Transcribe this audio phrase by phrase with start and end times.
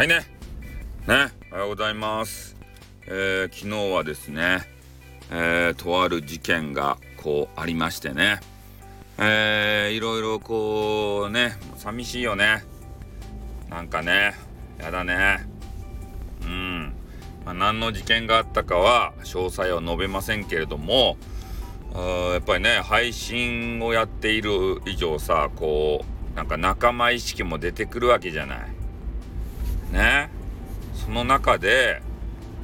[0.00, 0.20] はいね。
[1.06, 1.28] ね。
[1.52, 2.56] おはようございます。
[3.06, 4.60] えー、昨日はですね、
[5.30, 8.40] えー、とある事件がこうありましてね。
[9.18, 12.64] えー、いろいろこうね、寂しいよね。
[13.68, 14.32] なんかね、
[14.78, 15.46] やだね。
[16.44, 16.94] うん。
[17.44, 21.18] まあ、何の事件があったかは詳細は述べませんけれども、
[21.92, 28.79] やっぱりね、配信をやっている以上さ、こう、なんか仲間意識も出てくるわけじゃない。
[29.90, 30.30] ね。
[30.94, 32.02] その中で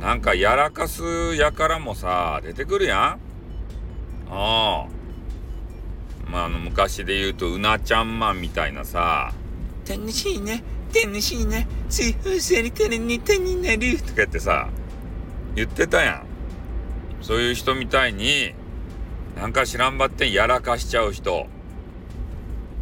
[0.00, 3.00] なんかやらかすやからもさ出てくるやん。
[3.00, 3.18] あ
[4.30, 4.86] あ。
[6.30, 9.32] まああの昔で言うとうなちゃんマンみたいなさ。
[9.88, 10.62] 楽しいね。
[10.94, 11.66] 楽しいね。
[11.88, 13.98] 水風船に手に手になる。
[13.98, 14.68] とか言ってさ
[15.54, 16.26] 言ってたやん。
[17.22, 18.54] そういう人みたいに
[19.36, 21.46] なんか知らんばってんやらかしちゃう人。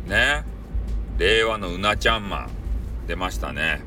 [0.06, 0.45] ね。
[1.18, 2.50] 令和のうなちゃんマン
[3.07, 3.80] 出ましたね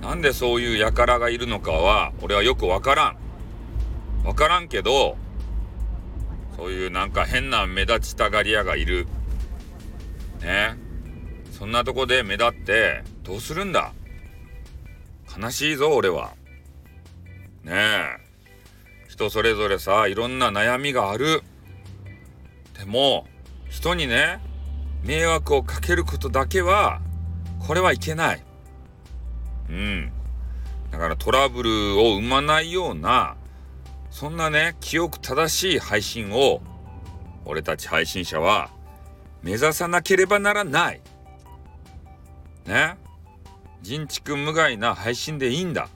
[0.00, 3.16] なんでそういう輩がいるのかは俺はよくわからん。
[4.24, 5.16] わからんけど
[6.56, 9.06] そういうなんか変な目立ちたがり屋がいる。
[10.40, 10.76] ね
[11.50, 13.92] そんなとこで目立ってどうするんだ？
[15.40, 16.32] 悲しいぞ俺は。
[17.64, 18.04] ねえ
[19.08, 21.42] 人それぞれさいろんな悩みがある。
[22.78, 23.26] でも
[23.68, 24.40] 人にね
[25.04, 27.00] 迷惑をかけることだけは
[27.66, 28.44] これはいけない。
[29.68, 30.12] うん。
[30.90, 33.36] だからトラブルを生まないような、
[34.10, 36.60] そんなね、記憶正しい配信を、
[37.44, 38.70] 俺たち配信者は
[39.42, 41.00] 目指さなければならない。
[42.66, 42.96] ね。
[43.80, 45.88] 人畜無害な配信でいいんだ。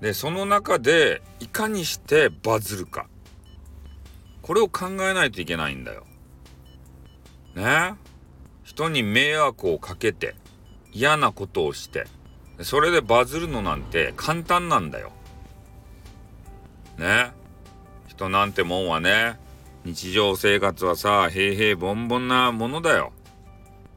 [0.00, 3.06] で、その中でいかにしてバズるか。
[4.42, 6.06] これを考えないといけないんだよ。
[7.54, 7.94] ね。
[8.62, 10.36] 人に迷惑をかけて
[10.92, 12.06] 嫌なことをして
[12.62, 15.12] それでバズるのなんて簡単なんだよ。
[16.98, 17.32] ね。
[18.08, 19.38] 人なんてもんはね、
[19.84, 23.12] 日常生活はさ、平々凡々なものだよ。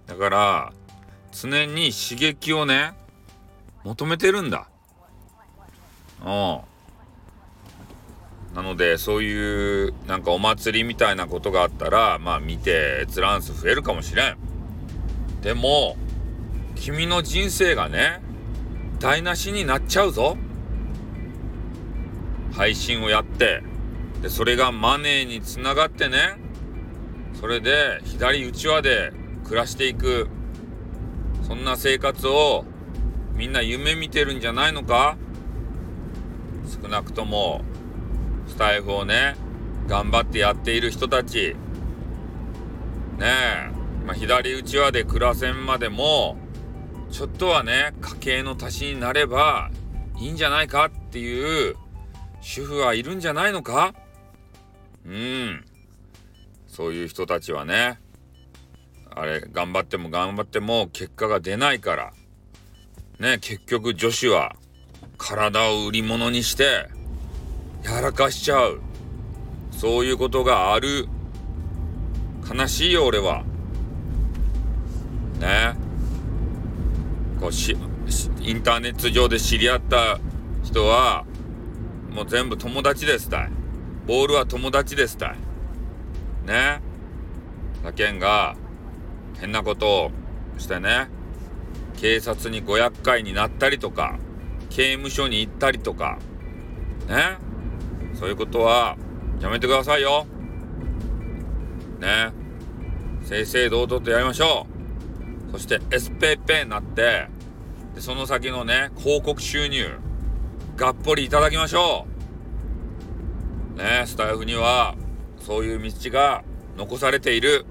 [0.06, 0.74] だから、
[1.31, 2.94] 常に刺激をね、
[3.84, 4.68] 求めてるんだ。
[6.24, 6.62] うん。
[8.53, 14.38] なので、そういう、なんかお祭りみたいなことがあったら、まあ見て、閲覧数増えるかもしれん。
[15.41, 15.96] でも、
[16.75, 18.22] 君の人生がね、
[19.01, 20.38] 台無しになっちゃうぞ。
[22.53, 23.63] 配信をやって。
[24.22, 26.38] でそれがマネーにつながってね。
[27.34, 29.12] それで左うちわで
[29.44, 30.28] 暮らしていく。
[31.41, 32.63] そんな生活を
[33.34, 35.18] みんな夢見てるんじゃないのか。
[36.83, 37.63] 少なくとも
[38.47, 39.35] スタイフをね
[39.88, 41.56] 頑張ってやっている人たち。
[43.18, 46.38] ねえ、まあ、左うちわで暮らせんまでも
[47.12, 49.70] ちょっとはね家計の足しになれば
[50.18, 51.76] いいんじゃないかっていう
[52.42, 53.94] 主婦はいるんじゃないのか？
[55.06, 55.66] うん。
[56.68, 58.00] そういう人たちはね
[59.14, 62.14] あれ頑張っても頑張っても結果が出ないから
[63.20, 64.56] ね結局女子は
[65.18, 66.88] 体を売り物にして
[67.84, 68.82] やらかしちゃう。
[69.72, 71.08] そういうことがある。
[72.52, 73.44] 悲しいよ俺は
[75.40, 75.76] ね
[77.51, 77.75] し
[78.39, 80.19] インターネット上で知り合った
[80.63, 81.25] 人は
[82.12, 83.50] もう全部友達ですたい。
[84.07, 85.38] ボールは友達ですたい。
[86.45, 86.81] ね。
[87.84, 88.56] だけんが
[89.39, 90.12] 変なことを
[90.57, 91.07] してね
[91.97, 94.19] 警察にご厄介になったりとか
[94.69, 96.19] 刑務所に行ったりとか
[97.07, 97.38] ね。
[98.13, 98.97] そういうことは
[99.39, 100.28] やめてくださいよ。
[102.00, 102.31] ね。
[103.23, 104.68] 正々堂々とやりましょ
[105.50, 105.51] う。
[105.53, 107.28] そして SPP になって、
[107.96, 109.97] でその先のね、広告収入、
[110.78, 112.07] がっぽりいただきましょ
[113.75, 113.78] う。
[113.78, 114.96] ね、スタイフには、
[115.40, 116.44] そういう道が
[116.78, 117.66] 残されている。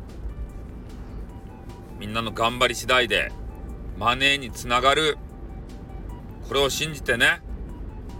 [1.98, 3.32] みんなの頑張り次第で、
[3.98, 5.18] マネーにつながる。
[6.48, 7.40] これを信じてね、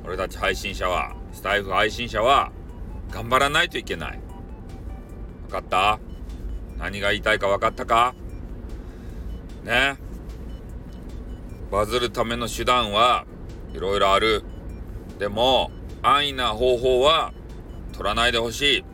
[0.04, 2.52] 俺たち配信者は、スタイフ配信者は、
[3.10, 4.20] 頑張らないといけない。
[5.48, 5.98] 分かった？
[6.78, 8.14] 何が言いたいか分かったか？
[9.64, 9.96] ね？
[11.70, 13.26] バズるための手段は
[13.72, 14.42] いろいろある。
[15.18, 15.70] でも
[16.02, 17.32] 安易な方法は
[17.92, 18.84] 取らないでほしい。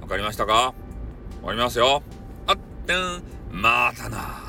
[0.00, 0.74] わかりましたか？
[1.40, 2.02] 終わりますよ。
[2.46, 2.56] あっ
[2.86, 3.22] てん。
[3.50, 4.41] またな。